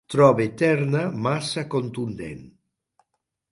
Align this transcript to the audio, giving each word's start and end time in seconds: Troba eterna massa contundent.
Troba 0.11 0.43
eterna 0.45 1.03
massa 1.27 1.65
contundent. 1.75 2.41